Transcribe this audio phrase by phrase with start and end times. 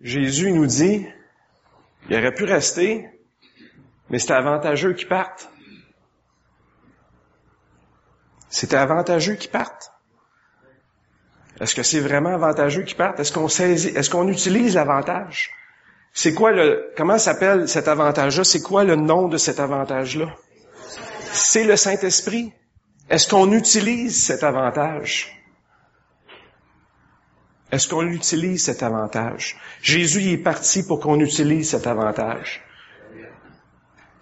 [0.00, 1.06] Jésus nous dit,
[2.08, 3.08] il aurait pu rester,
[4.10, 5.50] mais c'était avantageux qu'il parte.
[8.48, 9.92] C'était avantageux qu'il parte.
[11.60, 13.18] Est-ce que c'est vraiment avantageux qu'il parte?
[13.18, 15.50] Est-ce qu'on saisit, est-ce qu'on utilise l'avantage?
[16.12, 18.44] C'est quoi le, comment s'appelle cet avantage-là?
[18.44, 20.34] C'est quoi le nom de cet avantage-là?
[21.32, 22.52] C'est le Saint-Esprit.
[23.08, 25.32] Est-ce qu'on utilise cet avantage?
[27.72, 29.56] Est-ce qu'on utilise cet avantage?
[29.82, 32.62] Jésus est parti pour qu'on utilise cet avantage.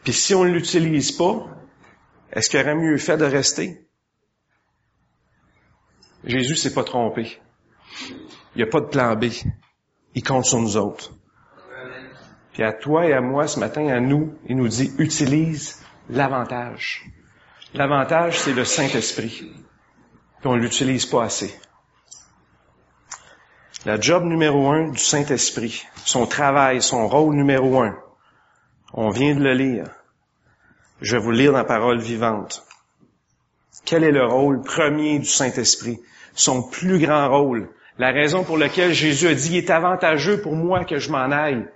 [0.02, 1.46] Puis si on ne l'utilise pas,
[2.32, 3.86] est-ce qu'il aurait mieux fait de rester?
[6.24, 7.38] Jésus s'est pas trompé.
[8.54, 9.26] Il n'y a pas de plan B.
[10.14, 11.12] Il compte sur nous autres.
[12.52, 17.04] Puis à toi et à moi ce matin, à nous, il nous dit, utilise l'avantage.
[17.74, 19.52] L'avantage, c'est le Saint-Esprit.
[20.40, 21.54] Puis on l'utilise pas assez.
[23.84, 27.94] La job numéro un du Saint-Esprit, son travail, son rôle numéro un,
[28.94, 29.84] on vient de le lire.
[31.02, 32.64] Je vais vous lire dans la parole vivante.
[33.84, 36.00] Quel est le rôle premier du Saint-Esprit?
[36.34, 37.68] Son plus grand rôle.
[37.98, 41.30] La raison pour laquelle Jésus a dit, il est avantageux pour moi que je m'en
[41.30, 41.68] aille.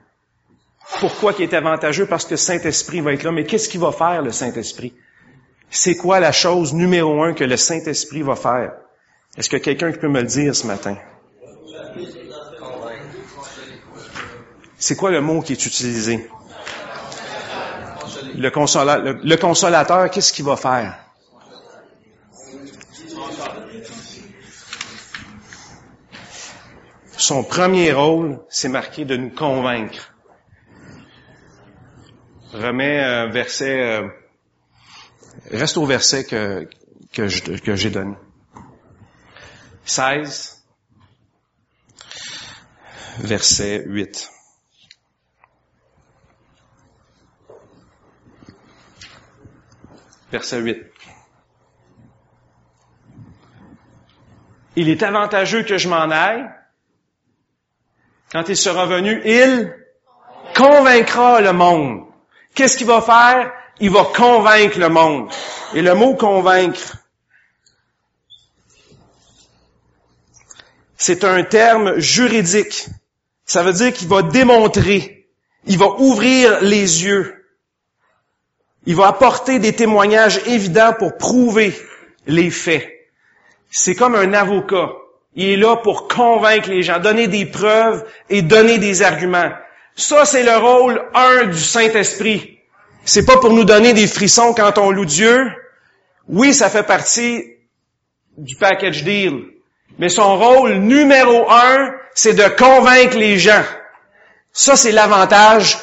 [1.00, 2.06] Pourquoi qu'il est avantageux?
[2.06, 3.32] Parce que le Saint-Esprit va être là.
[3.32, 4.94] Mais qu'est-ce qu'il va faire, le Saint-Esprit?
[5.68, 8.72] C'est quoi la chose numéro un que le Saint-Esprit va faire?
[9.36, 10.96] Est-ce que quelqu'un peut me le dire ce matin?
[14.78, 16.28] C'est quoi le mot qui est utilisé?
[18.34, 20.96] Le, le consolateur, qu'est-ce qu'il va faire?
[27.16, 30.14] Son premier rôle, c'est marqué de nous convaincre.
[32.52, 34.08] Remets verset, euh,
[35.50, 36.68] reste au verset que,
[37.12, 38.14] que, que j'ai donné.
[39.84, 40.64] 16,
[43.18, 44.30] verset 8.
[50.30, 50.78] Verset 8.
[54.76, 56.48] Il est avantageux que je m'en aille.
[58.30, 59.74] Quand il sera venu, il
[60.54, 62.04] convaincra le monde.
[62.54, 63.52] Qu'est-ce qu'il va faire?
[63.80, 65.30] Il va convaincre le monde.
[65.74, 66.96] Et le mot convaincre,
[70.96, 72.86] c'est un terme juridique.
[73.46, 75.28] Ça veut dire qu'il va démontrer.
[75.64, 77.37] Il va ouvrir les yeux.
[78.88, 81.74] Il va apporter des témoignages évidents pour prouver
[82.26, 82.88] les faits.
[83.70, 84.92] C'est comme un avocat.
[85.34, 89.50] Il est là pour convaincre les gens, donner des preuves et donner des arguments.
[89.94, 92.60] Ça, c'est le rôle un du Saint-Esprit.
[93.04, 95.52] C'est pas pour nous donner des frissons quand on loue Dieu.
[96.26, 97.44] Oui, ça fait partie
[98.38, 99.48] du package deal.
[99.98, 103.64] Mais son rôle numéro un, c'est de convaincre les gens.
[104.54, 105.76] Ça, c'est l'avantage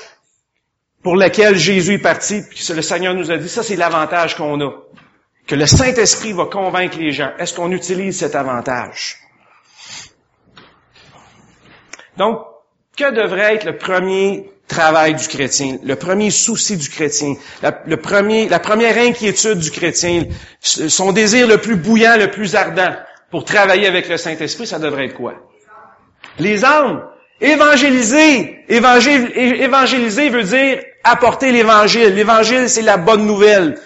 [1.06, 4.60] pour lequel Jésus est parti, puis le Seigneur nous a dit, ça c'est l'avantage qu'on
[4.60, 4.72] a.
[5.46, 7.30] Que le Saint-Esprit va convaincre les gens.
[7.38, 9.18] Est-ce qu'on utilise cet avantage?
[12.18, 12.40] Donc,
[12.98, 17.98] que devrait être le premier travail du chrétien, le premier souci du chrétien, la, le
[17.98, 20.24] premier, la première inquiétude du chrétien,
[20.60, 22.96] son désir le plus bouillant, le plus ardent
[23.30, 25.36] pour travailler avec le Saint-Esprit, ça devrait être quoi?
[26.40, 27.04] Les âmes.
[27.42, 28.64] Évangéliser.
[28.70, 32.14] Évangéliser veut dire apporter l'Évangile.
[32.14, 33.80] L'Évangile, c'est la bonne nouvelle.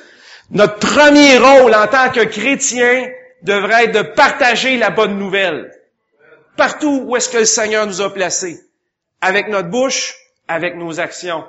[0.50, 3.12] Notre premier rôle en tant que chrétien
[3.44, 5.72] devrait être de partager la bonne nouvelle.
[6.58, 8.59] Partout où est-ce que le Seigneur nous a placés.
[9.22, 10.16] Avec notre bouche,
[10.47, 11.46] avec nos actions.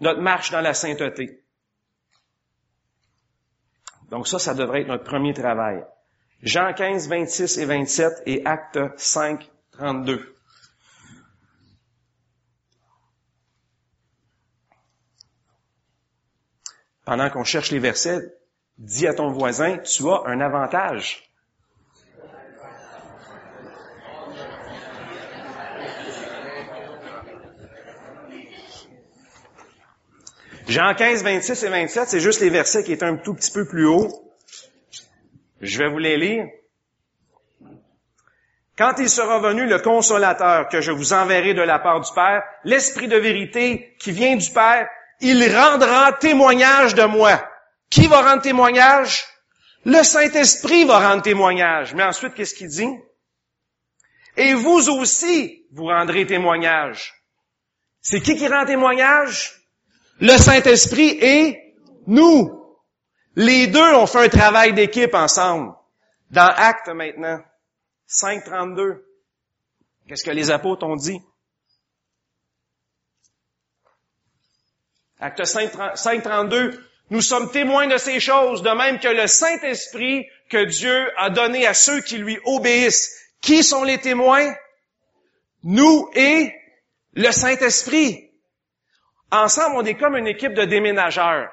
[0.00, 1.40] Notre marche dans la sainteté.
[4.10, 5.84] Donc ça, ça devrait être notre premier travail.
[6.42, 10.35] Jean 15, 26 et 27 et Acte 5, 32.
[17.06, 18.20] Pendant qu'on cherche les versets,
[18.76, 21.22] dis à ton voisin, tu as un avantage.
[30.68, 33.64] Jean 15, 26 et 27, c'est juste les versets qui est un tout petit peu
[33.68, 34.10] plus haut.
[35.60, 36.46] Je vais vous les lire.
[38.76, 42.42] Quand il sera venu le consolateur que je vous enverrai de la part du Père,
[42.64, 44.88] l'Esprit de vérité qui vient du Père,
[45.20, 47.42] il rendra témoignage de moi.
[47.90, 49.24] Qui va rendre témoignage?
[49.84, 51.94] Le Saint-Esprit va rendre témoignage.
[51.94, 52.90] Mais ensuite, qu'est-ce qu'il dit?
[54.36, 57.14] Et vous aussi, vous rendrez témoignage.
[58.00, 59.54] C'est qui qui rend témoignage?
[60.20, 61.74] Le Saint-Esprit et
[62.06, 62.52] nous.
[63.34, 65.72] Les deux ont fait un travail d'équipe ensemble.
[66.30, 67.40] Dans Acte maintenant,
[68.08, 69.02] 5.32,
[70.08, 71.20] qu'est-ce que les apôtres ont dit?
[75.20, 76.78] Acte 5.32,
[77.10, 81.66] nous sommes témoins de ces choses, de même que le Saint-Esprit que Dieu a donné
[81.66, 83.12] à ceux qui lui obéissent.
[83.40, 84.54] Qui sont les témoins?
[85.62, 86.54] Nous et
[87.14, 88.30] le Saint-Esprit.
[89.30, 91.50] Ensemble, on est comme une équipe de déménageurs.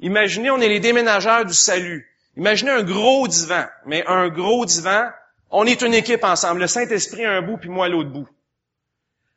[0.00, 2.08] Imaginez, on est les déménageurs du salut.
[2.36, 5.10] Imaginez un gros divan, mais un gros divan,
[5.50, 6.60] on est une équipe ensemble.
[6.60, 8.28] Le Saint-Esprit un bout, puis moi l'autre bout.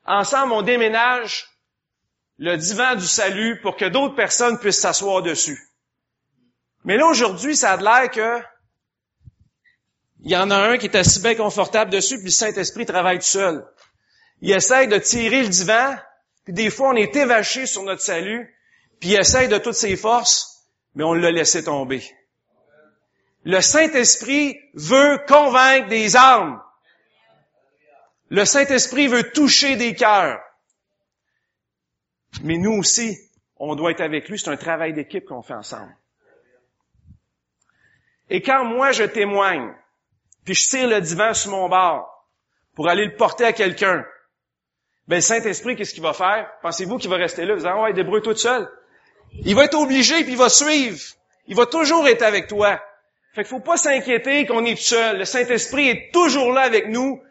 [0.05, 1.47] Ensemble, on déménage
[2.37, 5.59] le divan du salut pour que d'autres personnes puissent s'asseoir dessus.
[6.83, 8.41] Mais là, aujourd'hui, ça a l'air que
[10.21, 13.19] il y en a un qui est assis bien confortable dessus, puis le Saint-Esprit travaille
[13.19, 13.65] tout seul.
[14.41, 15.95] Il essaye de tirer le divan,
[16.43, 18.55] puis des fois, on est évaché sur notre salut,
[18.99, 20.63] puis il essaye de toutes ses forces,
[20.95, 22.03] mais on l'a laissé tomber.
[23.43, 26.59] Le Saint-Esprit veut convaincre des âmes.
[28.29, 30.39] Le Saint-Esprit veut toucher des cœurs.
[32.43, 33.17] Mais nous aussi,
[33.57, 34.37] on doit être avec lui.
[34.37, 35.95] C'est un travail d'équipe qu'on fait ensemble.
[38.29, 39.71] Et quand moi je témoigne,
[40.43, 42.27] puis je tire le divan sur mon bord
[42.75, 44.05] pour aller le porter à quelqu'un,
[45.07, 46.49] ben le Saint-Esprit, qu'est-ce qu'il va faire?
[46.61, 47.55] Pensez-vous qu'il va rester là?
[47.55, 48.67] Vous allez, oh, ouais, débrouille tout seul.
[49.43, 50.99] Il va être obligé, puis il va suivre.
[51.47, 52.81] Il va toujours être avec toi.
[53.33, 55.19] Fait qu'il faut pas s'inquiéter qu'on est seul.
[55.19, 57.21] Le Saint-Esprit est toujours là avec nous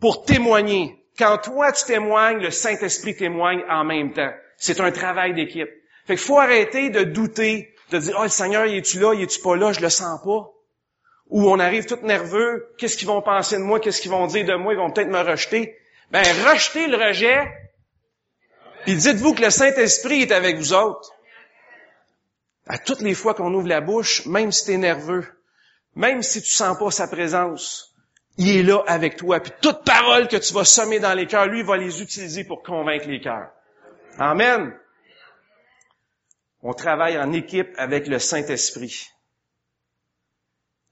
[0.00, 0.97] pour témoigner.
[1.18, 4.32] Quand toi tu témoignes, le Saint-Esprit témoigne en même temps.
[4.56, 5.68] C'est un travail d'équipe.
[6.06, 9.22] Fait qu'il faut arrêter de douter, de dire, oh, le Seigneur, il est-tu là, il
[9.22, 10.50] est-tu pas là, je le sens pas.
[11.26, 14.46] Ou on arrive tout nerveux, qu'est-ce qu'ils vont penser de moi, qu'est-ce qu'ils vont dire
[14.46, 15.76] de moi, ils vont peut-être me rejeter.
[16.10, 17.46] Ben, rejetez le rejet,
[18.84, 21.12] puis dites-vous que le Saint-Esprit est avec vous autres.
[22.66, 25.26] À toutes les fois qu'on ouvre la bouche, même si tu es nerveux,
[25.94, 27.94] même si tu sens pas sa présence,
[28.38, 29.40] il est là avec toi.
[29.40, 32.44] Puis toute parole que tu vas semer dans les cœurs, lui, il va les utiliser
[32.44, 33.50] pour convaincre les cœurs.
[34.18, 34.74] Amen.
[36.62, 39.08] On travaille en équipe avec le Saint-Esprit.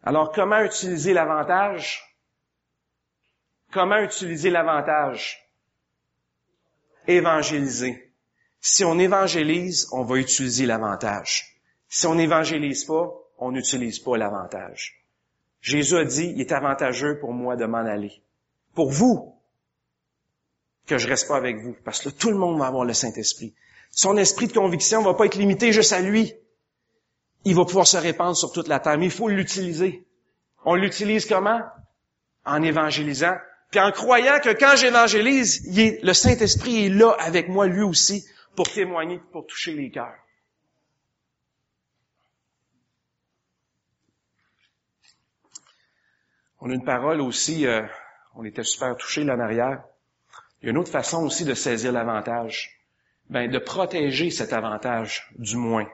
[0.02, 2.02] Alors, comment utiliser l'avantage?
[3.72, 5.40] Comment utiliser l'avantage?
[7.06, 8.12] Évangéliser.
[8.60, 11.60] Si on évangélise, on va utiliser l'avantage.
[11.88, 15.06] Si on n'évangélise pas, on n'utilise pas l'avantage.
[15.66, 18.22] Jésus a dit, il est avantageux pour moi de m'en aller.
[18.76, 19.34] Pour vous,
[20.86, 21.76] que je reste pas avec vous.
[21.84, 23.52] Parce que tout le monde va avoir le Saint-Esprit.
[23.90, 26.32] Son esprit de conviction va pas être limité juste à lui.
[27.44, 28.96] Il va pouvoir se répandre sur toute la terre.
[28.96, 30.06] Mais il faut l'utiliser.
[30.64, 31.60] On l'utilise comment?
[32.44, 33.34] En évangélisant.
[33.72, 35.66] Puis en croyant que quand j'évangélise,
[36.00, 38.24] le Saint-Esprit est là avec moi lui aussi
[38.54, 40.14] pour témoigner, pour toucher les cœurs.
[46.61, 47.82] On a une parole aussi, euh,
[48.35, 49.82] on était super touchés là en arrière.
[50.61, 52.76] Il y a une autre façon aussi de saisir l'avantage.
[53.29, 55.88] Ben, de protéger cet avantage, du moins.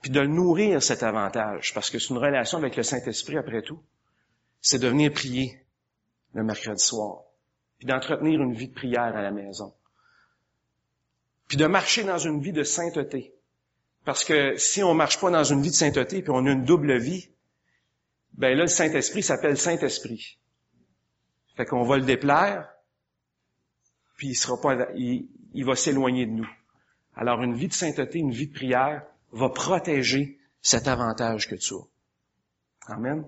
[0.00, 3.82] Puis de nourrir cet avantage, parce que c'est une relation avec le Saint-Esprit après tout.
[4.60, 5.62] C'est de venir prier
[6.34, 7.22] le mercredi soir.
[7.78, 9.74] Puis d'entretenir une vie de prière à la maison.
[11.48, 13.34] Puis de marcher dans une vie de sainteté.
[14.04, 16.64] Parce que si on marche pas dans une vie de sainteté, puis on a une
[16.64, 17.30] double vie,
[18.38, 20.38] ben là, le Saint-Esprit s'appelle Saint-Esprit.
[21.56, 22.68] Fait qu'on va le déplaire,
[24.16, 26.48] puis il sera pas, il, va s'éloigner de nous.
[27.16, 29.02] Alors, une vie de sainteté, une vie de prière
[29.32, 32.92] va protéger cet avantage que tu as.
[32.92, 33.26] Amen.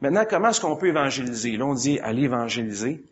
[0.00, 1.56] Maintenant, comment est-ce qu'on peut évangéliser?
[1.56, 3.04] Là, on dit allez évangéliser.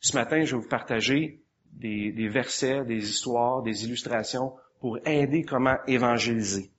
[0.00, 5.76] Ce matin, je vais vous partager des versets, des histoires, des illustrations pour aider comment
[5.86, 6.73] évangéliser.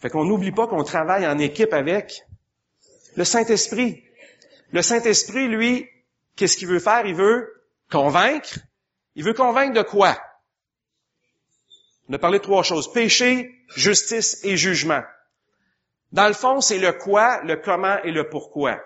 [0.00, 2.22] Fait qu'on n'oublie pas qu'on travaille en équipe avec
[3.16, 4.02] le Saint-Esprit.
[4.72, 5.88] Le Saint-Esprit, lui,
[6.36, 7.04] qu'est-ce qu'il veut faire?
[7.06, 7.52] Il veut
[7.90, 8.58] convaincre.
[9.14, 10.18] Il veut convaincre de quoi?
[12.08, 12.90] On a parlé de trois choses.
[12.92, 15.02] Péché, justice et jugement.
[16.12, 18.80] Dans le fond, c'est le quoi, le comment et le pourquoi.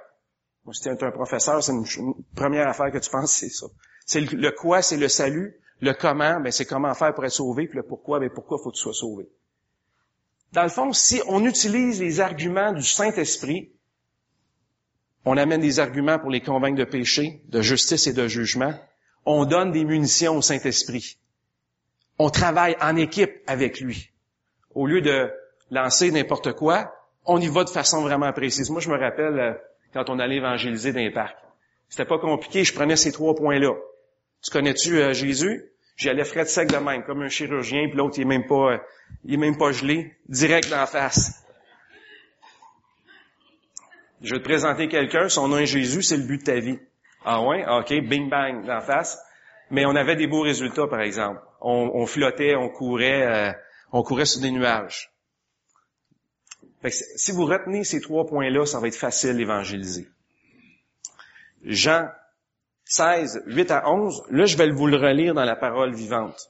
[0.65, 1.87] Moi, si tu es un professeur, c'est une,
[2.35, 3.67] première affaire que tu penses, c'est ça.
[4.07, 5.59] C'est le, quoi, c'est le salut.
[5.81, 7.67] Le comment, ben, c'est comment faire pour être sauvé.
[7.67, 9.29] Puis le pourquoi, ben, pourquoi faut que tu sois sauvé.
[10.55, 13.73] Dans le fond, si on utilise les arguments du Saint-Esprit,
[15.25, 18.73] on amène des arguments pour les convaincre de péché, de justice et de jugement,
[19.27, 21.19] on donne des munitions au Saint-Esprit.
[22.21, 24.11] On travaille en équipe avec lui.
[24.77, 25.29] Au lieu de
[25.73, 26.95] lancer n'importe quoi,
[27.25, 28.71] on y va de façon vraiment précise.
[28.71, 29.55] Moi, je me rappelle euh,
[29.93, 31.37] quand on allait évangéliser dans les parcs.
[31.89, 33.75] C'était pas compliqué, je prenais ces trois points-là.
[34.41, 35.74] Tu connais-tu euh, Jésus?
[35.97, 38.47] J'y allais frais de sec de même, comme un chirurgien, puis l'autre, il est même
[38.47, 38.79] pas, euh,
[39.25, 41.45] il est même pas gelé, direct dans la face.
[44.21, 46.79] Je vais te présenter quelqu'un, son nom est Jésus, c'est le but de ta vie.
[47.25, 47.65] Ah ouais?
[47.67, 49.19] OK, bing bang, dans la face.
[49.71, 51.41] Mais on avait des beaux résultats, par exemple.
[51.61, 53.53] on, flottait, on courait, euh,
[53.93, 55.11] on courait sur des nuages.
[56.89, 60.09] si vous retenez ces trois points-là, ça va être facile d'évangéliser.
[61.63, 62.09] Jean
[62.85, 66.49] 16, 8 à 11, là je vais vous le relire dans la parole vivante.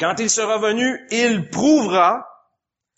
[0.00, 2.26] Quand il sera venu, il prouvera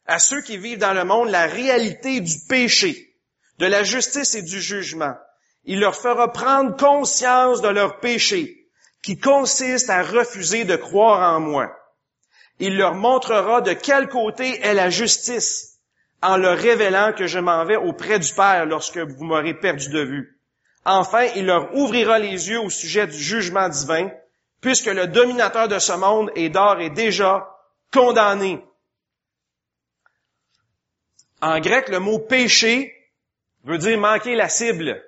[0.06, 3.16] à ceux qui vivent dans le monde la réalité du péché,
[3.58, 5.14] de la justice et du jugement.
[5.64, 8.61] Il leur fera prendre conscience de leur péché,
[9.02, 11.76] qui consiste à refuser de croire en moi.
[12.58, 15.80] Il leur montrera de quel côté est la justice,
[16.22, 20.00] en leur révélant que je m'en vais auprès du Père lorsque vous m'aurez perdu de
[20.00, 20.38] vue.
[20.84, 24.10] Enfin, il leur ouvrira les yeux au sujet du jugement divin,
[24.60, 27.48] puisque le dominateur de ce monde est d'or et déjà
[27.92, 28.64] condamné.
[31.40, 32.94] En grec, le mot péché
[33.64, 35.02] veut dire manquer la cible.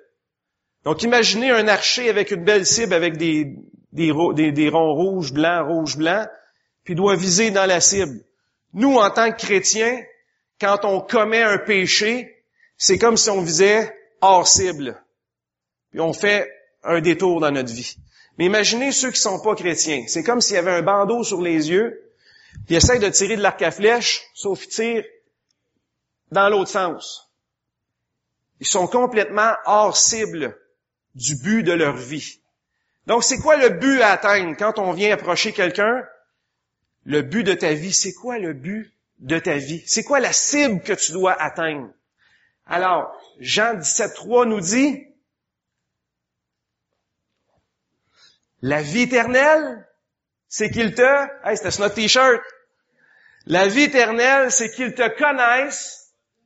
[0.83, 3.55] Donc imaginez un archer avec une belle cible avec des,
[3.95, 6.27] des, ronds rouges, blancs, rouges, blancs,
[6.83, 8.21] puis doit viser dans la cible.
[8.73, 10.03] Nous, en tant que chrétiens,
[10.59, 12.43] quand on commet un péché,
[12.77, 15.01] c'est comme si on visait hors cible.
[15.91, 16.51] Puis on fait
[16.83, 17.95] un détour dans notre vie.
[18.37, 20.03] Mais imaginez ceux qui sont pas chrétiens.
[20.07, 22.11] C'est comme s'il y avait un bandeau sur les yeux,
[22.65, 25.05] puis essayent de tirer de l'arc à flèche, sauf qu'ils tirent
[26.31, 27.31] dans l'autre sens.
[28.59, 30.57] Ils sont complètement hors cible
[31.13, 32.39] du but de leur vie.
[33.07, 36.03] Donc, c'est quoi le but à atteindre quand on vient approcher quelqu'un?
[37.05, 39.83] Le but de ta vie, c'est quoi le but de ta vie?
[39.85, 41.89] C'est quoi la cible que tu dois atteindre?
[42.65, 45.05] Alors, Jean 17.3 nous dit,
[48.61, 49.87] La vie éternelle,
[50.47, 51.03] c'est qu'il te...
[51.43, 52.41] Hey, c'était notre t-shirt.
[53.45, 56.04] La vie éternelle, c'est qu'il te connaisse,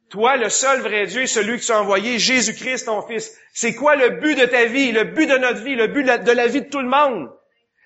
[0.09, 3.37] toi, le seul vrai Dieu, celui que tu as envoyé, Jésus-Christ, ton Fils.
[3.53, 6.31] C'est quoi le but de ta vie, le but de notre vie, le but de
[6.31, 7.29] la vie de tout le monde?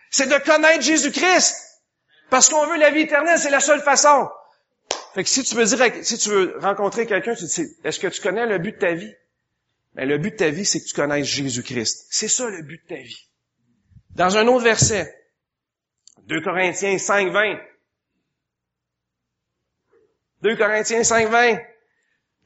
[0.09, 1.55] C'est de connaître Jésus-Christ.
[2.29, 4.29] Parce qu'on veut la vie éternelle, c'est la seule façon.
[5.13, 8.07] Fait que si tu veux dire, si tu veux rencontrer quelqu'un, tu dis, est-ce que
[8.07, 9.13] tu connais le but de ta vie?
[9.95, 12.07] Mais le but de ta vie, c'est que tu connaisses Jésus-Christ.
[12.09, 13.29] C'est ça le but de ta vie.
[14.11, 15.13] Dans un autre verset,
[16.27, 17.59] 2 Corinthiens 5, 20.
[20.41, 21.57] 2 Corinthiens 5, 20.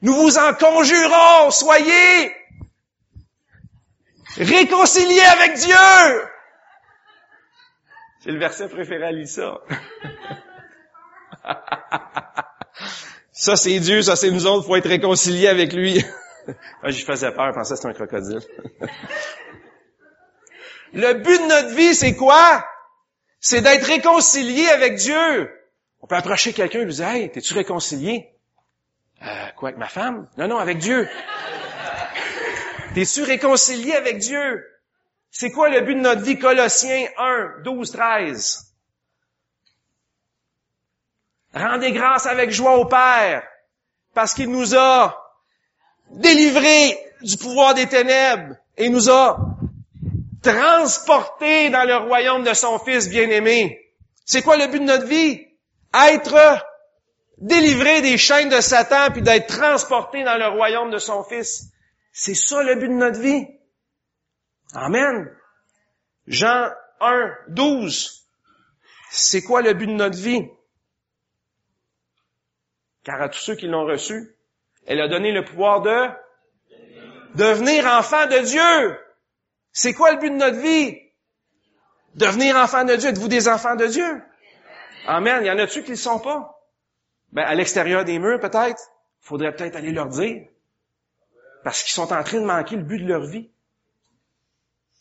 [0.00, 2.32] Nous vous en conjurons, soyez
[4.36, 5.74] réconciliés avec Dieu.
[8.22, 9.60] C'est le verset préféré à Lisa.
[13.32, 16.04] ça, c'est Dieu, ça, c'est nous autres, faut être réconciliés avec lui.
[16.82, 18.40] Ah, j'y faisais peur, je pensais que c'était un crocodile.
[20.94, 22.64] Le but de notre vie, c'est quoi?
[23.38, 25.50] C'est d'être réconcilié avec Dieu.
[26.00, 28.37] On peut approcher quelqu'un et lui dire, Hey, t'es-tu réconcilié?
[29.22, 30.28] Euh, quoi, avec ma femme?
[30.36, 31.08] Non, non, avec Dieu.
[32.94, 34.64] T'es-tu réconcilié avec Dieu?
[35.30, 36.38] C'est quoi le but de notre vie?
[36.38, 38.74] Colossiens 1, 12, 13.
[41.54, 43.42] Rendez grâce avec joie au Père,
[44.14, 45.16] parce qu'il nous a
[46.10, 49.38] délivrés du pouvoir des ténèbres et nous a
[50.42, 53.80] transporté dans le royaume de son Fils bien-aimé.
[54.24, 55.46] C'est quoi le but de notre vie?
[55.94, 56.64] Être
[57.40, 61.70] délivré des chaînes de Satan puis d'être transporté dans le royaume de son Fils.
[62.12, 63.46] C'est ça le but de notre vie.
[64.74, 65.30] Amen.
[66.26, 68.26] Jean 1, 12.
[69.10, 70.48] C'est quoi le but de notre vie?
[73.04, 74.36] Car à tous ceux qui l'ont reçu,
[74.86, 76.08] elle a donné le pouvoir de
[77.34, 79.00] devenir enfant de Dieu.
[79.72, 80.98] C'est quoi le but de notre vie?
[82.14, 83.10] Devenir enfant de Dieu.
[83.10, 84.22] Êtes-vous des enfants de Dieu?
[85.06, 85.42] Amen.
[85.42, 86.57] Il y en a-tu qui ne le sont pas?
[87.32, 88.80] Ben, à l'extérieur des murs, peut-être.
[89.20, 90.46] Faudrait peut-être aller leur dire.
[91.64, 93.50] Parce qu'ils sont en train de manquer le but de leur vie.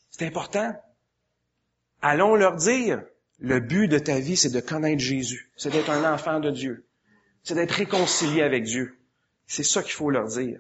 [0.10, 0.76] C'est important.
[2.02, 3.04] Allons leur dire,
[3.40, 5.52] le but de ta vie, c'est de connaître Jésus.
[5.56, 6.86] C'est d'être un enfant de Dieu.
[7.44, 8.98] C'est d'être réconcilié avec Dieu.
[9.46, 10.60] C'est ça qu'il faut leur dire.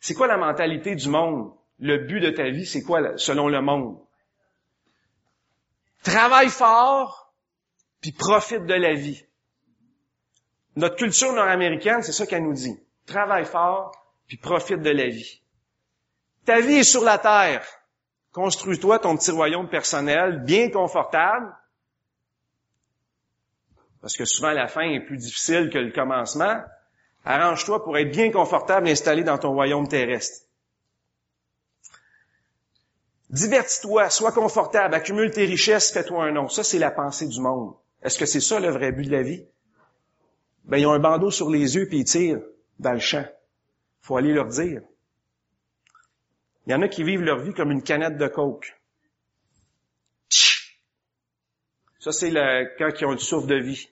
[0.00, 1.52] C'est quoi la mentalité du monde?
[1.78, 3.98] le but de ta vie, c'est quoi selon le monde?
[6.02, 7.32] Travaille fort,
[8.00, 9.25] puis profite de la vie.
[10.76, 12.78] Notre culture nord-américaine, c'est ça qu'elle nous dit.
[13.06, 13.92] Travaille fort,
[14.26, 15.42] puis profite de la vie.
[16.44, 17.66] Ta vie est sur la terre.
[18.32, 21.54] Construis-toi ton petit royaume personnel, bien confortable,
[24.02, 26.62] parce que souvent la fin est plus difficile que le commencement.
[27.24, 30.46] Arrange-toi pour être bien confortable installé dans ton royaume terrestre.
[33.30, 36.48] Divertis-toi, sois confortable, accumule tes richesses, fais-toi un nom.
[36.48, 37.74] Ça, c'est la pensée du monde.
[38.02, 39.44] Est-ce que c'est ça le vrai but de la vie?
[40.66, 42.42] Ben, ils ont un bandeau sur les yeux puis ils tirent
[42.78, 43.24] dans le champ.
[44.00, 44.82] Faut aller leur dire.
[46.66, 48.76] Il y en a qui vivent leur vie comme une canette de coke.
[52.00, 53.88] Ça, c'est le, quand ils ont du souffle de vie.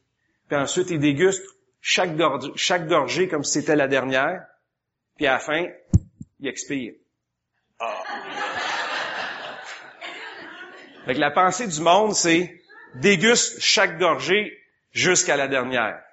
[0.48, 1.46] Puis ensuite, ils dégustent
[1.80, 2.88] chaque, gorgée, chaque
[3.30, 4.44] comme si c'était la dernière.
[5.16, 5.66] Puis à la fin,
[6.40, 6.94] ils expirent.
[7.80, 8.02] Ah.
[11.06, 12.62] la pensée du monde, c'est
[12.94, 14.56] déguste chaque gorgée
[14.92, 16.03] jusqu'à la dernière.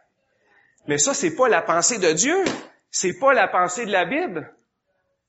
[0.88, 2.44] Mais ça, c'est pas la pensée de Dieu.
[2.90, 4.54] C'est pas la pensée de la Bible.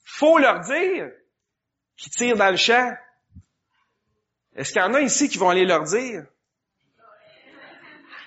[0.05, 1.11] Faut leur dire
[1.97, 2.93] qu'ils tirent dans le champ.
[4.57, 6.27] Est-ce qu'il y en a ici qui vont aller leur dire?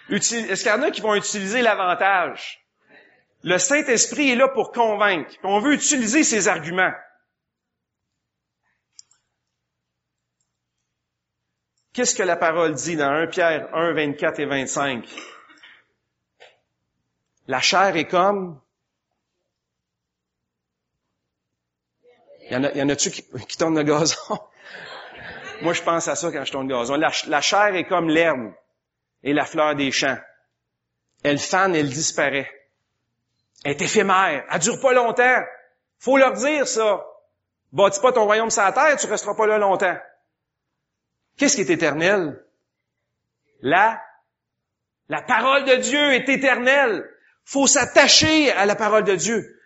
[0.09, 2.61] Est-ce qu'il y en a qui vont utiliser l'avantage?
[3.43, 5.35] Le Saint-Esprit est là pour convaincre.
[5.43, 6.93] On veut utiliser ses arguments.
[11.93, 15.34] Qu'est-ce que la parole dit dans 1 Pierre 1, 24 et 25?
[17.47, 18.59] La chair est comme...
[22.47, 24.15] Il y en a, y en a-tu qui, qui tournent le gazon?
[25.61, 26.95] Moi, je pense à ça quand je tourne le gazon.
[26.95, 28.53] La, chair est comme l'herbe
[29.23, 30.17] et la fleur des champs.
[31.23, 32.51] Elle fane, elle disparaît.
[33.63, 34.45] Elle est éphémère.
[34.49, 35.43] Elle dure pas longtemps.
[35.97, 37.03] Faut leur dire ça.
[37.71, 39.97] Bâtis pas ton royaume sur la terre, tu resteras pas là longtemps.
[41.37, 42.41] Qu'est-ce qui est éternel?
[43.61, 44.01] La,
[45.09, 47.09] la parole de Dieu est éternelle
[47.45, 49.59] faut s'attacher à la parole de Dieu.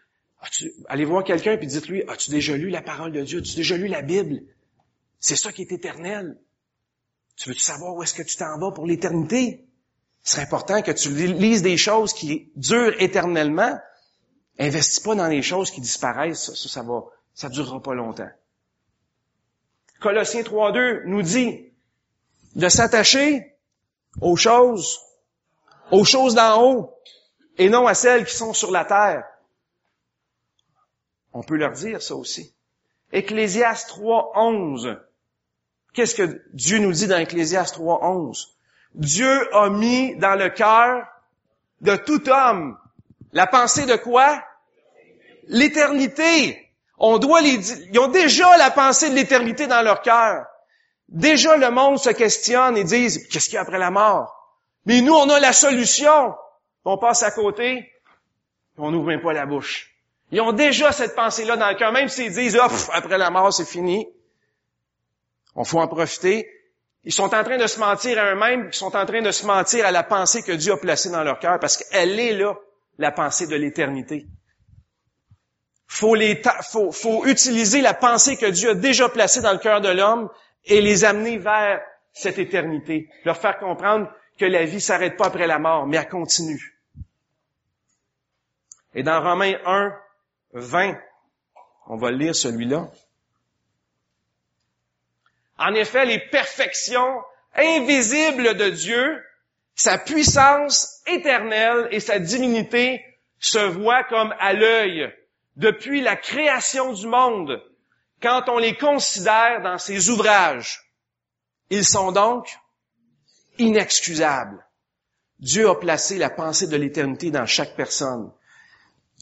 [0.88, 3.40] allez voir quelqu'un et dites-lui, as-tu déjà lu la parole de Dieu?
[3.40, 4.42] As-tu déjà lu la Bible?
[5.20, 6.38] C'est ça qui est éternel.
[7.38, 9.66] Tu veux savoir où est-ce que tu t'en vas pour l'éternité?
[10.24, 13.80] Ce serait important que tu lises des choses qui durent éternellement.
[14.60, 16.48] Investis pas dans les choses qui disparaissent.
[16.48, 18.30] Ça, ça, ça va, ça durera pas longtemps.
[20.02, 21.72] Colossiens 3.2 nous dit
[22.56, 23.56] de s'attacher
[24.20, 25.00] aux choses,
[25.92, 26.94] aux choses d'en haut,
[27.60, 29.26] et non à celles qui sont sur la terre.
[31.34, 32.56] On peut leur dire ça aussi.
[33.12, 34.98] Ecclésiaste 3, 11.
[35.94, 38.58] Qu'est-ce que Dieu nous dit dans Ecclésiaste 3, 11?
[38.96, 41.06] Dieu a mis dans le cœur
[41.82, 42.78] de tout homme
[43.34, 44.42] la pensée de quoi?
[45.48, 46.72] L'éternité.
[46.98, 50.46] On doit les, ils ont déjà la pensée de l'éternité dans leur cœur.
[51.10, 54.36] Déjà le monde se questionne et disent, qu'est-ce qu'il y a après la mort?
[54.86, 56.36] Mais nous, on a la solution
[56.86, 57.92] on passe à côté,
[58.78, 59.94] on n'ouvre même pas la bouche.
[60.32, 63.52] Ils ont déjà cette pensée-là dans le cœur, même s'ils disent, oh, après la mort,
[63.52, 64.08] c'est fini.
[65.56, 66.48] On faut en profiter.
[67.04, 69.46] Ils sont en train de se mentir à eux-mêmes, ils sont en train de se
[69.46, 72.56] mentir à la pensée que Dieu a placée dans leur cœur, parce qu'elle est là,
[72.98, 74.28] la pensée de l'éternité.
[75.88, 76.40] Faut, les
[76.70, 80.30] faut, faut utiliser la pensée que Dieu a déjà placée dans le cœur de l'homme
[80.66, 81.82] et les amener vers
[82.14, 83.10] cette éternité.
[83.26, 84.08] Leur faire comprendre
[84.40, 86.80] que la vie s'arrête pas après la mort, mais elle continue.
[88.96, 89.94] Et dans Romains 1,
[90.54, 90.98] 20,
[91.88, 92.90] on va lire celui-là.
[95.58, 97.22] En effet, les perfections
[97.54, 99.24] invisibles de Dieu,
[99.76, 103.04] sa puissance éternelle et sa divinité
[103.40, 105.14] se voient comme à l'œil
[105.58, 107.62] depuis la création du monde
[108.22, 110.82] quand on les considère dans ses ouvrages.
[111.70, 112.48] Ils sont donc
[113.60, 114.66] inexcusable.
[115.40, 118.32] Dieu a placé la pensée de l'éternité dans chaque personne.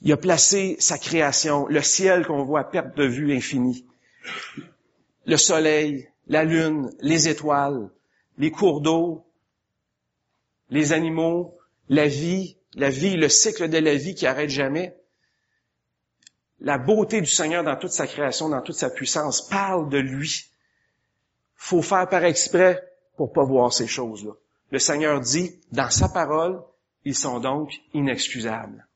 [0.02, 3.86] Il a placé sa création, le ciel qu'on voit à perte de vue infinie,
[5.26, 7.90] le soleil, la lune, les étoiles,
[8.38, 9.26] les cours d'eau,
[10.70, 11.58] les animaux,
[11.90, 14.96] la vie, la vie, le cycle de la vie qui arrête jamais.
[16.60, 20.46] La beauté du Seigneur dans toute sa création, dans toute sa puissance, parle de lui.
[21.56, 22.84] Faut faire par exprès
[23.18, 24.32] pour pas voir ces choses-là.
[24.72, 26.62] Le Seigneur dit, dans sa parole,
[27.04, 28.88] ils sont donc inexcusables.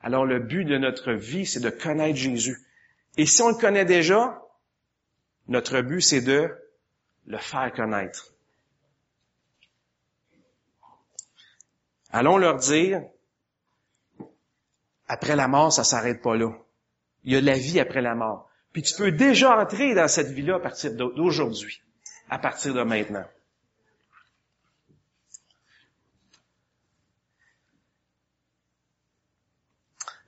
[0.00, 2.58] Alors le but de notre vie, c'est de connaître Jésus.
[3.16, 4.42] Et si on le connaît déjà,
[5.48, 6.50] notre but, c'est de
[7.26, 8.32] le faire connaître.
[12.10, 13.02] Allons leur dire,
[15.08, 16.52] après la mort, ça s'arrête pas là.
[17.24, 18.48] Il y a la vie après la mort.
[18.72, 21.82] Puis tu peux déjà entrer dans cette vie-là à partir d'aujourd'hui,
[22.28, 23.24] à partir de maintenant.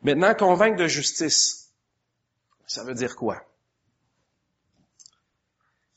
[0.03, 1.73] Maintenant, convaincre de justice,
[2.67, 3.43] ça veut dire quoi?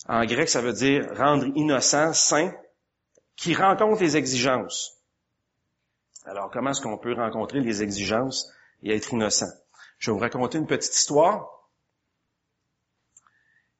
[0.07, 2.53] En grec, ça veut dire rendre innocent, saint,
[3.35, 4.97] qui rencontre les exigences.
[6.25, 8.51] Alors, comment est-ce qu'on peut rencontrer les exigences
[8.83, 9.51] et être innocent?
[9.99, 11.47] Je vais vous raconter une petite histoire.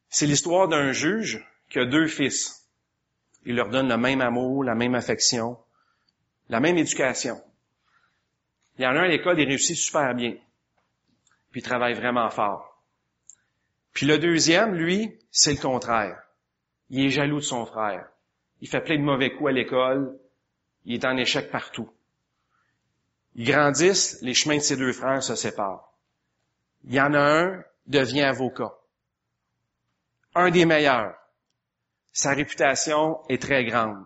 [0.09, 2.67] C'est l'histoire d'un juge qui a deux fils.
[3.45, 5.57] Il leur donne le même amour, la même affection,
[6.49, 7.41] la même éducation.
[8.81, 10.31] Il y en a un à l'école, il réussit super bien.
[11.51, 12.83] Puis il travaille vraiment fort.
[13.93, 16.19] Puis le deuxième, lui, c'est le contraire.
[16.89, 18.09] Il est jaloux de son frère.
[18.59, 20.17] Il fait plein de mauvais coups à l'école.
[20.85, 21.91] Il est en échec partout.
[23.35, 25.93] Ils grandissent, les chemins de ces deux frères se séparent.
[26.83, 28.73] Il y en a un, devient avocat.
[30.33, 31.13] Un des meilleurs.
[32.13, 34.03] Sa réputation est très grande.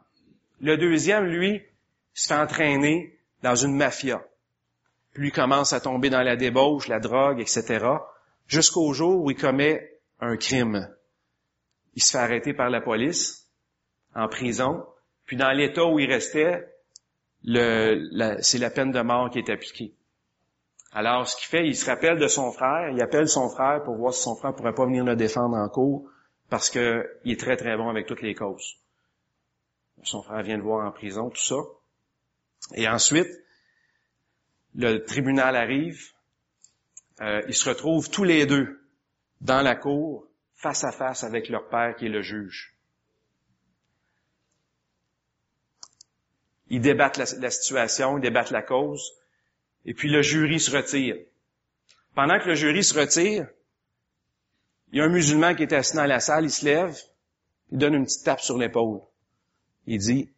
[0.59, 1.63] Le deuxième, lui,
[2.13, 4.21] se fait entraîner dans une mafia.
[5.15, 7.85] Lui commence à tomber dans la débauche, la drogue, etc.,
[8.47, 10.93] jusqu'au jour où il commet un crime.
[11.93, 13.49] Il se fait arrêter par la police,
[14.13, 14.85] en prison,
[15.25, 16.69] puis dans l'état où il restait,
[17.43, 19.93] c'est la peine de mort qui est appliquée.
[20.91, 23.95] Alors, ce qu'il fait, il se rappelle de son frère, il appelle son frère pour
[23.95, 26.09] voir si son frère pourrait pas venir le défendre en cours,
[26.49, 28.77] parce qu'il est très très bon avec toutes les causes.
[30.03, 31.55] Son frère vient le voir en prison, tout ça.
[32.75, 33.27] Et ensuite,
[34.75, 36.11] le tribunal arrive,
[37.21, 38.81] euh, ils se retrouvent tous les deux
[39.41, 42.75] dans la cour, face à face avec leur père qui est le juge.
[46.67, 49.13] Ils débattent la, la, situation, ils débattent la cause,
[49.85, 51.17] et puis le jury se retire.
[52.15, 53.47] Pendant que le jury se retire,
[54.91, 56.97] il y a un musulman qui est assis dans la salle, il se lève,
[57.71, 59.01] il donne une petite tape sur l'épaule.
[59.87, 60.31] Il dit,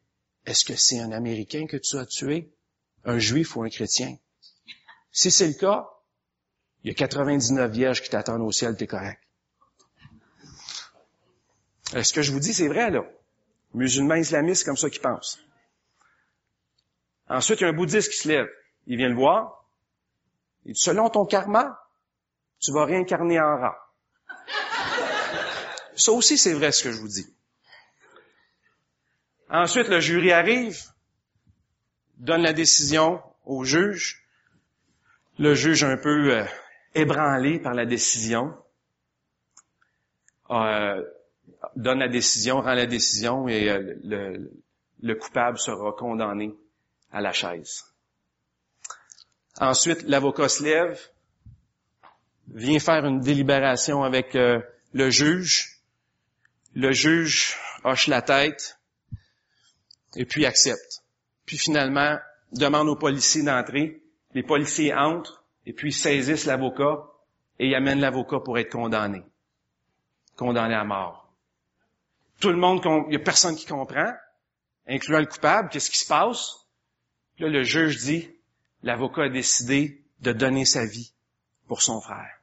[0.45, 2.51] est-ce que c'est un Américain que tu as tué?
[3.05, 4.17] Un juif ou un chrétien?
[5.11, 5.89] Si c'est le cas,
[6.83, 9.21] il y a 99 vierges qui t'attendent au ciel, t'es correct.
[11.91, 13.03] Ce que je vous dis, c'est vrai, là.
[13.73, 15.39] Musulmans islamistes, comme ça qu'ils pensent.
[17.29, 18.49] Ensuite, il y a un bouddhiste qui se lève.
[18.85, 19.65] Il vient le voir.
[20.65, 21.79] Il dit, selon ton karma,
[22.59, 23.77] tu vas réincarner en rat.
[25.95, 27.33] Ça aussi, c'est vrai ce que je vous dis.
[29.49, 30.81] Ensuite, le jury arrive,
[32.17, 34.26] donne la décision au juge.
[35.39, 36.45] Le juge, un peu euh,
[36.95, 38.55] ébranlé par la décision,
[40.49, 41.03] euh,
[41.75, 44.51] donne la décision, rend la décision et euh, le,
[45.01, 46.55] le coupable sera condamné
[47.11, 47.83] à la chaise.
[49.59, 50.99] Ensuite, l'avocat se lève,
[52.53, 54.59] vient faire une délibération avec euh,
[54.93, 55.81] le juge.
[56.75, 58.79] Le juge hoche la tête
[60.15, 61.03] et puis accepte.
[61.45, 62.17] Puis finalement,
[62.51, 64.01] demande aux policiers d'entrer.
[64.33, 67.03] Les policiers entrent et puis saisissent l'avocat
[67.59, 69.23] et y amènent l'avocat pour être condamné.
[70.35, 71.33] Condamné à mort.
[72.39, 74.13] Tout le monde, il n'y a personne qui comprend,
[74.87, 76.67] incluant le coupable, qu'est-ce qui se passe?
[77.39, 78.29] Là, le juge dit,
[78.83, 81.13] l'avocat a décidé de donner sa vie
[81.67, 82.39] pour son frère.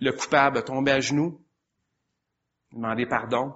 [0.00, 1.40] Le coupable a tombé à genoux,
[2.72, 3.54] demandé pardon,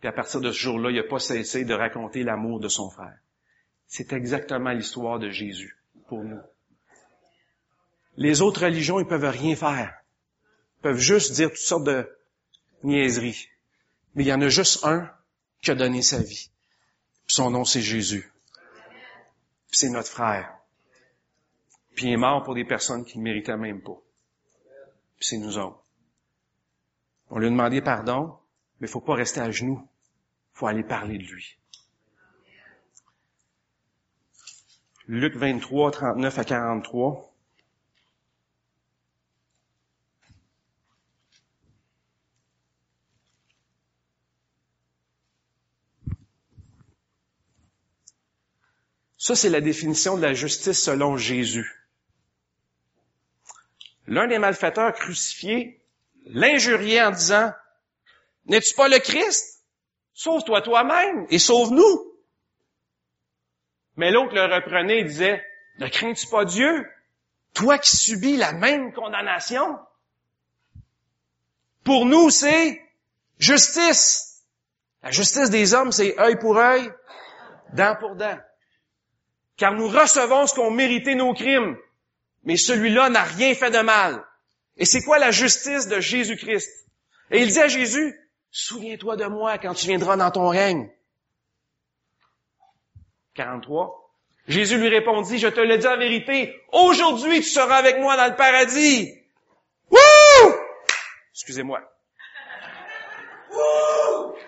[0.00, 2.90] puis à partir de ce jour-là, il n'a pas cessé de raconter l'amour de son
[2.90, 3.18] frère.
[3.86, 5.76] C'est exactement l'histoire de Jésus
[6.08, 6.40] pour nous.
[8.16, 9.94] Les autres religions, ils peuvent rien faire.
[10.78, 12.08] Ils peuvent juste dire toutes sortes de
[12.82, 13.48] niaiseries.
[14.14, 15.10] Mais il y en a juste un
[15.62, 16.50] qui a donné sa vie.
[17.26, 18.32] son nom, c'est Jésus.
[19.70, 20.54] c'est notre frère.
[21.94, 24.00] Puis il est mort pour des personnes qui ne méritaient même pas.
[25.18, 25.82] Puis c'est nous autres.
[27.30, 28.38] On lui a demandé pardon,
[28.80, 29.86] mais il faut pas rester à genoux.
[30.54, 31.58] Il faut aller parler de lui.
[35.06, 37.34] Luc 23, 39 à 43.
[49.16, 51.86] Ça, c'est la définition de la justice selon Jésus.
[54.06, 55.82] L'un des malfaiteurs crucifiés
[56.24, 57.52] l'injuriait en disant,
[58.48, 59.64] N'es-tu pas le Christ?
[60.14, 62.12] Sauve-toi toi-même et sauve-nous.
[63.96, 65.44] Mais l'autre le reprenait et disait,
[65.78, 66.86] Ne crains-tu pas Dieu?
[67.54, 69.78] Toi qui subis la même condamnation?
[71.84, 72.82] Pour nous, c'est
[73.38, 74.42] justice.
[75.02, 76.90] La justice des hommes, c'est œil pour œil,
[77.72, 78.38] dent pour dent
[79.58, 81.76] car nous recevons ce qu'ont mérité nos crimes.
[82.44, 84.24] Mais celui-là n'a rien fait de mal.
[84.78, 86.70] Et c'est quoi la justice de Jésus-Christ?
[87.32, 88.16] Et il dit à Jésus,
[88.50, 90.90] souviens-toi de moi quand tu viendras dans ton règne.
[93.34, 94.12] 43.
[94.48, 98.28] Jésus lui répondit, je te le dis en vérité, aujourd'hui tu seras avec moi dans
[98.28, 99.12] le paradis.
[99.90, 100.54] Wouh!
[101.32, 101.80] Excusez-moi.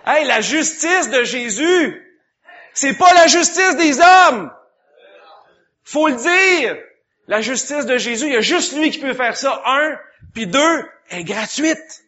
[0.07, 2.21] Hey, la justice de Jésus,
[2.73, 4.51] c'est pas la justice des hommes.
[5.85, 6.79] Faut le dire.
[7.27, 9.63] La justice de Jésus, il y a juste lui qui peut faire ça.
[9.67, 9.99] Un,
[10.35, 12.03] puis deux, est gratuite.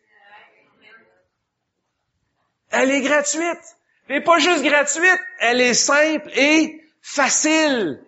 [2.73, 3.77] Elle est gratuite.
[4.09, 8.05] Elle n'est pas juste gratuite, elle est simple et facile.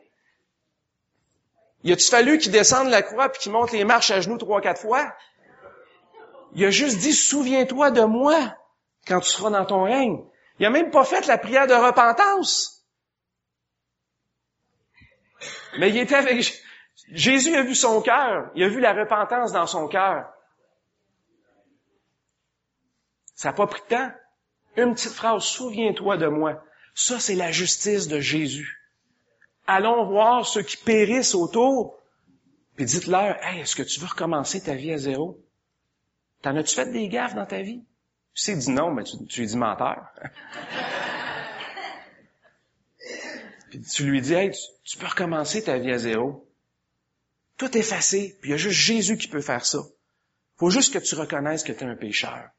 [1.85, 4.61] Y a-tu fallu qu'il descende la croix puis qu'il monte les marches à genoux trois,
[4.61, 5.15] quatre fois?
[6.55, 8.57] Il a juste dit, souviens-toi de moi
[9.07, 10.25] quand tu seras dans ton règne.
[10.59, 12.85] Il a même pas fait la prière de repentance.
[15.79, 16.63] Mais il était avec,
[17.09, 18.51] Jésus a vu son cœur.
[18.55, 20.33] Il a vu la repentance dans son cœur.
[23.35, 24.13] Ça n'a pas pris de temps.
[24.77, 26.65] Une petite phrase, souviens-toi de moi.
[26.95, 28.81] Ça, c'est la justice de Jésus.
[29.67, 31.99] Allons voir ceux qui périssent autour,
[32.77, 35.41] puis dites-leur, hey, est-ce que tu veux recommencer ta vie à zéro?
[36.43, 37.83] T'en as-tu fait des gaffes dans ta vie?
[38.35, 40.13] Tu sais, dit non, mais tu, lui dis menteur.
[43.71, 44.51] puis tu lui dis, hey,
[44.85, 46.47] tu, peux recommencer ta vie à zéro.
[47.57, 49.79] Tout est effacé, puis il y a juste Jésus qui peut faire ça.
[50.57, 52.51] Faut juste que tu reconnaisses que tu es un pécheur.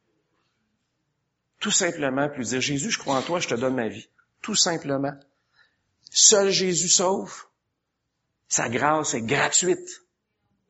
[1.59, 4.09] Tout simplement, puis dire, Jésus, je crois en toi, je te donne ma vie.
[4.41, 5.13] Tout simplement.
[6.11, 7.45] Seul Jésus sauve.
[8.47, 9.89] Sa grâce est gratuite.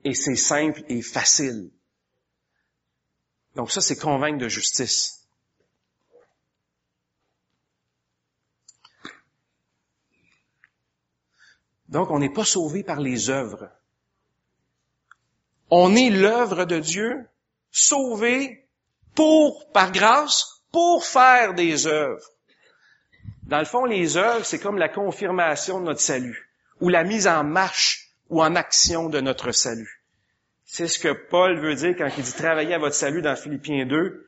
[0.04, 1.71] Et c'est simple et facile.
[3.56, 5.26] Donc ça, c'est convaincre de justice.
[11.88, 13.69] Donc, on n'est pas sauvé par les œuvres.
[15.69, 17.28] On est l'œuvre de Dieu,
[17.71, 18.67] sauvé
[19.13, 22.19] pour, par grâce, pour faire des œuvres.
[23.43, 27.29] Dans le fond, les œuvres, c'est comme la confirmation de notre salut, ou la mise
[27.29, 30.03] en marche ou en action de notre salut.
[30.65, 33.85] C'est ce que Paul veut dire quand il dit travailler à votre salut dans Philippiens
[33.85, 34.27] 2,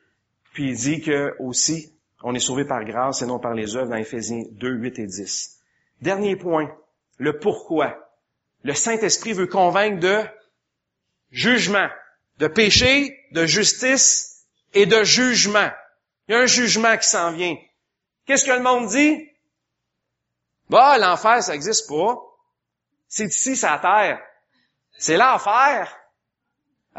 [0.53, 1.91] puis il dit que aussi,
[2.23, 5.05] on est sauvé par grâce et non par les œuvres dans Éphésiens 2, 8 et
[5.05, 5.59] 10.
[6.01, 6.73] Dernier point,
[7.17, 8.09] le pourquoi.
[8.63, 10.23] Le Saint-Esprit veut convaincre de
[11.29, 11.89] jugement,
[12.37, 15.71] de péché, de justice et de jugement.
[16.27, 17.55] Il y a un jugement qui s'en vient.
[18.25, 19.29] Qu'est-ce que le monde dit?
[20.69, 22.17] Bah, l'enfer, ça n'existe pas.
[23.07, 24.21] C'est ici, c'est la terre.
[24.97, 25.95] C'est l'enfer.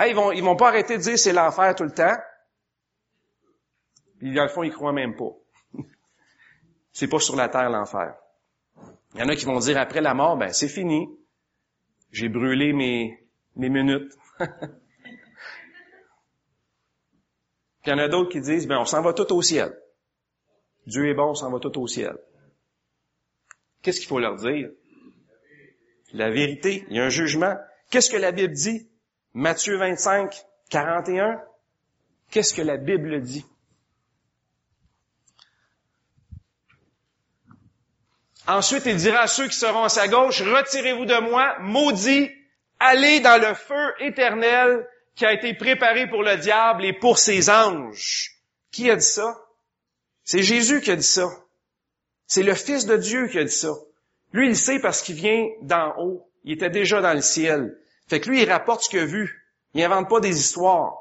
[0.07, 2.17] ils vont, ils vont pas arrêter de dire c'est l'enfer tout le temps.
[4.19, 5.33] Puis, dans le fond, ils croient même pas.
[6.93, 8.15] c'est pas sur la terre l'enfer.
[9.15, 11.09] Il y en a qui vont dire après la mort, ben, c'est fini.
[12.11, 13.23] J'ai brûlé mes,
[13.57, 14.13] mes minutes.
[17.89, 19.75] Il y en a d'autres qui disent, ben, on s'en va tout au ciel.
[20.87, 22.19] Dieu est bon, on s'en va tout au ciel.
[23.81, 24.69] Qu'est-ce qu'il faut leur dire?
[26.13, 26.85] La vérité.
[26.91, 27.57] Il y a un jugement.
[27.89, 28.91] Qu'est-ce que la Bible dit?
[29.33, 30.37] Matthieu 25,
[30.69, 31.43] 41.
[32.31, 33.47] Qu'est-ce que la Bible dit?
[38.47, 42.31] Ensuite, il dira à ceux qui seront à sa gauche, retirez-vous de moi, maudits,
[42.81, 44.87] allez dans le feu éternel
[45.19, 48.41] qui a été préparé pour le diable et pour ses anges.
[48.71, 49.37] Qui a dit ça?
[50.23, 51.29] C'est Jésus qui a dit ça.
[52.29, 53.75] C'est le Fils de Dieu qui a dit ça.
[54.33, 56.31] Lui, il sait parce qu'il vient d'en haut.
[56.45, 57.77] Il était déjà dans le ciel.
[58.07, 59.45] Fait que lui, il rapporte ce qu'il a vu.
[59.75, 60.95] Il n'invente pas des histoires.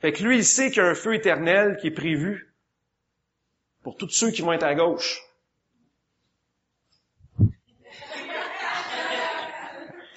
[0.00, 2.54] Fait que lui, il sait qu'il y a un feu éternel qui est prévu
[3.82, 5.20] pour tous ceux qui vont être à gauche.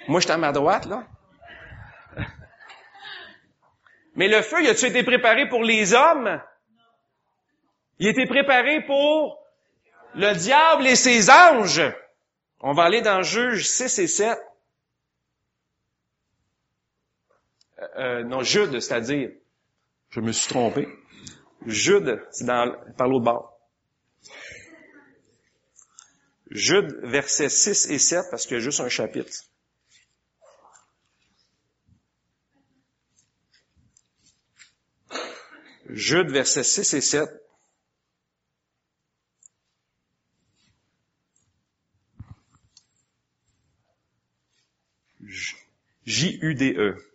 [0.08, 1.06] Moi, je suis à ma droite, là.
[4.16, 6.42] Mais le feu, il a-tu été préparé pour les hommes?
[8.00, 9.40] Il a été préparé pour
[10.16, 11.82] le diable et ses anges.
[12.60, 14.40] On va aller dans Juge 6 et 7.
[17.80, 19.32] Euh, euh, non, Jude, c'est-à-dire,
[20.10, 20.88] je me suis trompé.
[21.66, 23.58] Jude, c'est dans, par l'autre bord.
[26.52, 29.32] Jude, versets 6 et 7, parce qu'il y a juste un chapitre.
[35.90, 37.30] Jude, versets 6 et 7.
[46.06, 47.13] J-U-D-E.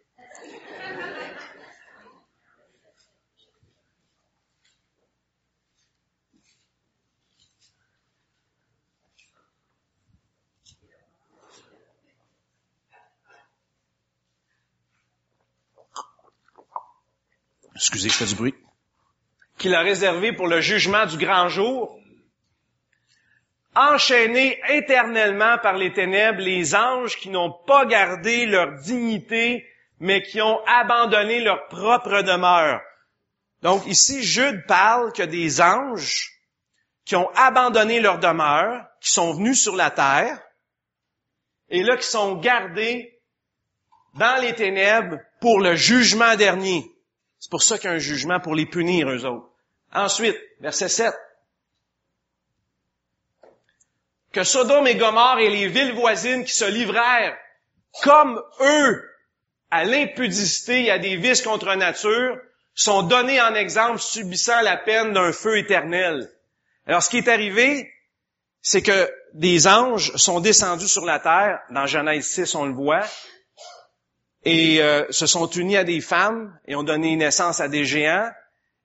[18.08, 18.50] Je.
[19.58, 21.98] Qu'il a réservé pour le jugement du grand jour,
[23.74, 29.66] enchaînés éternellement par les ténèbres, les anges qui n'ont pas gardé leur dignité,
[30.00, 32.80] mais qui ont abandonné leur propre demeure.
[33.62, 36.30] Donc ici, Jude parle que des anges
[37.04, 40.40] qui ont abandonné leur demeure, qui sont venus sur la terre,
[41.68, 43.20] et là qui sont gardés
[44.14, 46.84] dans les ténèbres pour le jugement dernier.
[47.38, 49.48] C'est pour ça qu'il y a un jugement pour les punir, eux autres.
[49.92, 51.14] Ensuite, verset 7.
[54.32, 57.36] que Sodome et Gomorre et les villes voisines qui se livrèrent
[58.02, 59.04] comme eux
[59.70, 62.38] à l'impudicité et à des vices contre nature
[62.74, 66.30] sont donnés en exemple subissant la peine d'un feu éternel.
[66.86, 67.90] Alors ce qui est arrivé,
[68.62, 73.04] c'est que des anges sont descendus sur la terre, dans Genèse 6 on le voit,
[74.44, 78.30] et euh, se sont unis à des femmes et ont donné naissance à des géants.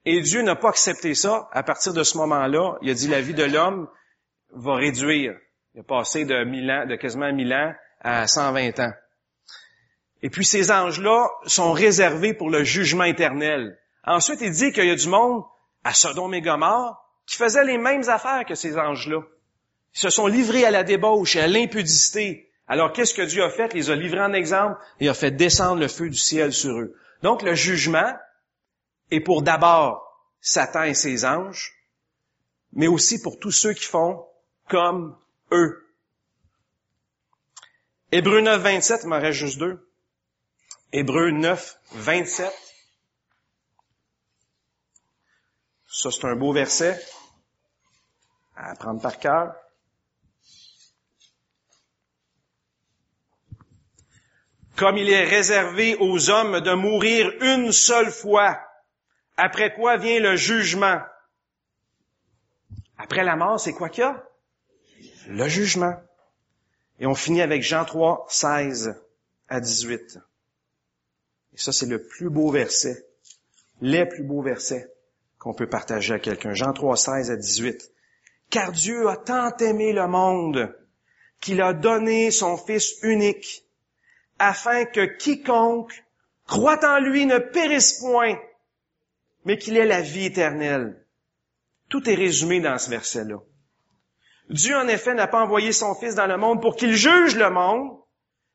[0.05, 1.47] Et Dieu n'a pas accepté ça.
[1.51, 3.87] À partir de ce moment-là, il a dit la vie de l'homme
[4.51, 5.35] va réduire.
[5.75, 8.91] Il a passé de, mille ans, de quasiment 1000 ans à 120 ans.
[10.21, 13.77] Et puis ces anges-là sont réservés pour le jugement éternel.
[14.05, 15.43] Ensuite, il dit qu'il y a du monde
[15.83, 19.21] à Sodome et Gomorre qui faisait les mêmes affaires que ces anges-là.
[19.95, 22.52] Ils se sont livrés à la débauche et à l'impudicité.
[22.67, 23.71] Alors qu'est-ce que Dieu a fait?
[23.73, 26.80] Il les a livrés en exemple et a fait descendre le feu du ciel sur
[26.80, 26.95] eux.
[27.21, 28.13] Donc le jugement
[29.12, 30.04] est pour d'abord
[30.41, 31.73] Satan et ses anges,
[32.71, 34.26] mais aussi pour tous ceux qui font
[34.67, 35.17] comme
[35.52, 35.80] eux.
[38.12, 39.89] Hébreu 9, 27, il m'en reste juste deux.
[40.91, 42.52] Hébreu 9, 27.
[45.88, 47.04] Ça, c'est un beau verset
[48.56, 49.56] à apprendre par cœur.
[54.75, 58.59] Comme il est réservé aux hommes de mourir une seule fois,
[59.38, 60.99] après quoi vient le jugement.
[62.97, 64.23] Après la mort, c'est quoi qu'il y a?
[65.27, 65.95] Le jugement.
[66.99, 69.01] Et on finit avec Jean 3, 16
[69.49, 70.19] à 18.
[71.53, 73.05] Et ça, c'est le plus beau verset,
[73.81, 74.91] les plus beaux versets
[75.38, 76.53] qu'on peut partager à quelqu'un.
[76.53, 77.91] Jean 3, 16 à 18.
[78.49, 80.75] Car Dieu a tant aimé le monde
[81.41, 83.62] qu'il a donné son Fils unique,
[84.39, 86.03] afin que quiconque
[86.47, 88.37] croit en lui ne périsse point,
[89.45, 91.05] mais qu'il ait la vie éternelle.
[91.89, 93.37] Tout est résumé dans ce verset-là.
[94.49, 97.49] Dieu, en effet, n'a pas envoyé son Fils dans le monde pour qu'il juge le
[97.49, 97.97] monde,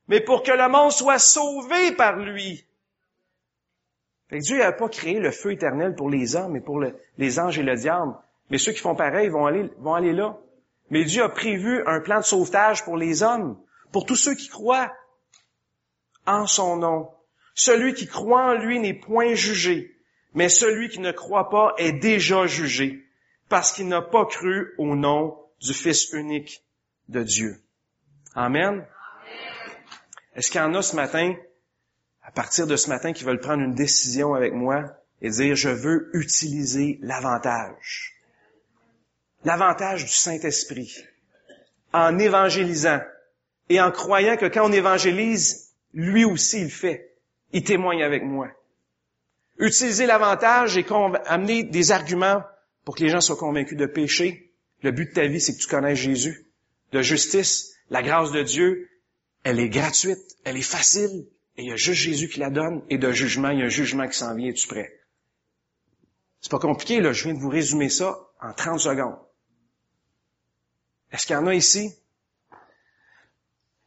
[0.07, 2.67] mais pour que le monde soit sauvé par lui.
[4.31, 6.83] Dieu n'a pas créé le feu éternel pour les hommes et pour
[7.17, 8.15] les anges et le diable.
[8.51, 10.39] Mais ceux qui font pareil vont aller, vont aller là.
[10.91, 13.59] Mais Dieu a prévu un plan de sauvetage pour les hommes,
[13.93, 14.93] pour tous ceux qui croient
[16.29, 17.11] en son nom.
[17.55, 19.97] Celui qui croit en lui n'est point jugé,
[20.35, 23.05] mais celui qui ne croit pas est déjà jugé,
[23.49, 26.63] parce qu'il n'a pas cru au nom du Fils unique
[27.09, 27.61] de Dieu.
[28.35, 28.87] Amen.
[30.37, 31.35] Est-ce qu'il y en a ce matin
[32.29, 34.85] à partir de ce matin qui veulent prendre une décision avec moi
[35.23, 38.13] et dire je veux utiliser l'avantage.
[39.45, 40.95] L'avantage du Saint-Esprit
[41.95, 43.01] en évangélisant
[43.71, 47.17] et en croyant que quand on évangélise, lui aussi il fait.
[47.53, 48.49] Il témoigne avec moi.
[49.59, 50.87] Utiliser l'avantage et
[51.27, 52.43] amener des arguments
[52.85, 54.53] pour que les gens soient convaincus de péché.
[54.83, 56.47] Le but de ta vie, c'est que tu connaisses Jésus.
[56.93, 58.89] De justice, la grâce de Dieu,
[59.45, 62.83] elle est gratuite, elle est facile, et il y a juste Jésus qui la donne,
[62.89, 65.01] et de jugement, il y a un jugement qui s'en vient, es-tu prêt?
[66.41, 69.19] C'est pas compliqué, là, je viens de vous résumer ça en 30 secondes.
[71.11, 71.93] Est-ce qu'il y en a ici?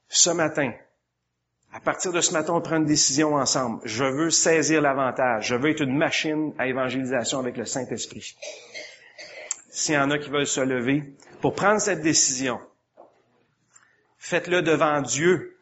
[0.10, 0.74] Ce matin,
[1.74, 3.82] à partir de ce matin, on prend une décision ensemble.
[3.86, 5.48] Je veux saisir l'avantage.
[5.48, 8.36] Je veux être une machine à évangélisation avec le Saint-Esprit.
[9.70, 12.60] S'il y en a qui veulent se lever pour prendre cette décision,
[14.18, 15.58] faites-le devant Dieu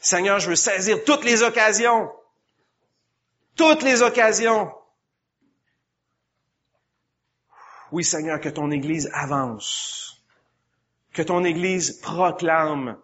[0.00, 2.10] Seigneur, je veux saisir toutes les occasions.
[3.56, 4.72] Toutes les occasions.
[7.90, 10.22] Oui, Seigneur, que ton Église avance.
[11.12, 12.96] Que ton Église proclame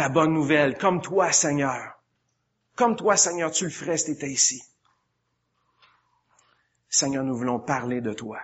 [0.00, 2.00] ta bonne nouvelle, comme toi, Seigneur.
[2.74, 4.62] Comme toi, Seigneur, tu le ferais si tu ici.
[6.88, 8.40] Seigneur, nous voulons parler de toi.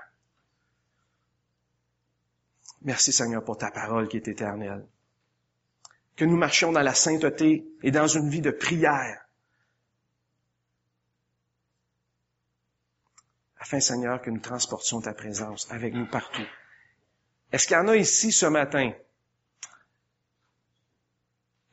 [2.83, 4.87] Merci, Seigneur, pour ta parole qui est éternelle
[6.15, 9.25] que nous marchions dans la sainteté et dans une vie de prière.
[13.59, 16.47] Afin, Seigneur, que nous transportions ta présence avec nous partout.
[17.51, 18.93] Est-ce qu'il y en a ici ce matin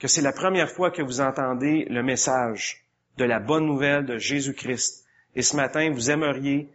[0.04, 2.84] que c'est la première fois que vous entendez le message
[3.16, 6.70] de la bonne nouvelle de Jésus-Christ et ce matin vous aimeriez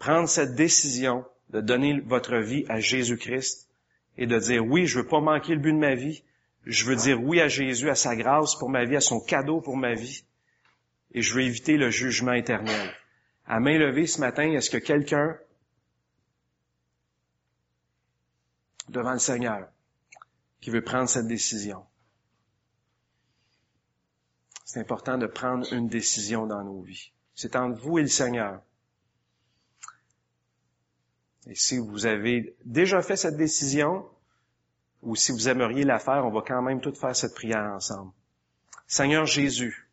[0.00, 3.68] prendre cette décision de donner votre vie à Jésus-Christ
[4.18, 6.24] et de dire oui, je veux pas manquer le but de ma vie,
[6.66, 9.60] je veux dire oui à Jésus, à sa grâce pour ma vie, à son cadeau
[9.60, 10.24] pour ma vie.
[11.12, 12.92] Et je veux éviter le jugement éternel.
[13.46, 15.38] À main levée ce matin, est-ce que quelqu'un
[18.88, 19.68] devant le Seigneur
[20.60, 21.84] qui veut prendre cette décision?
[24.72, 27.12] C'est important de prendre une décision dans nos vies.
[27.34, 28.62] C'est entre vous et le Seigneur.
[31.46, 34.08] Et si vous avez déjà fait cette décision,
[35.02, 38.12] ou si vous aimeriez la faire, on va quand même toutes faire cette prière ensemble.
[38.86, 39.90] Seigneur Jésus,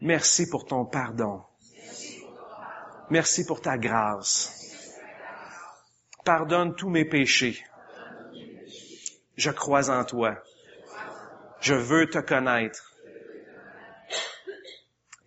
[0.00, 1.44] merci pour ton pardon.
[3.10, 4.82] Merci pour ta grâce.
[6.24, 7.62] Pardonne tous mes péchés.
[9.36, 10.36] Je crois en toi.
[11.60, 12.93] Je veux te connaître.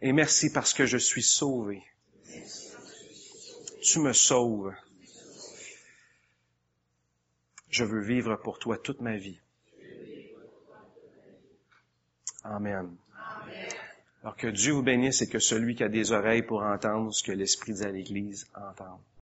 [0.01, 1.83] Et merci parce que je suis sauvé.
[3.81, 4.73] Tu me sauves.
[7.69, 9.39] Je veux vivre pour toi toute ma vie.
[12.43, 12.95] Amen.
[14.23, 17.23] Alors que Dieu vous bénisse et que celui qui a des oreilles pour entendre ce
[17.23, 19.01] que l'Esprit dit à l'Église entende.